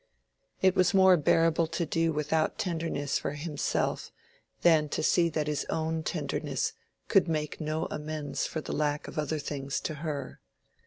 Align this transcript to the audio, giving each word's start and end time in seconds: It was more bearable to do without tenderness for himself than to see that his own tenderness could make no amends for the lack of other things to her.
It 0.63 0.75
was 0.75 0.95
more 0.95 1.15
bearable 1.15 1.67
to 1.67 1.85
do 1.85 2.11
without 2.11 2.57
tenderness 2.57 3.19
for 3.19 3.33
himself 3.33 4.11
than 4.63 4.89
to 4.89 5.03
see 5.03 5.29
that 5.29 5.45
his 5.45 5.63
own 5.65 6.01
tenderness 6.01 6.73
could 7.07 7.27
make 7.27 7.61
no 7.61 7.85
amends 7.91 8.47
for 8.47 8.61
the 8.61 8.73
lack 8.73 9.07
of 9.07 9.19
other 9.19 9.37
things 9.37 9.79
to 9.81 9.93
her. 10.01 10.41